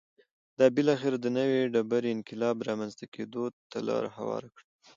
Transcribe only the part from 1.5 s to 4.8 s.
ډبرې انقلاب رامنځته کېدو ته لار هواره کړه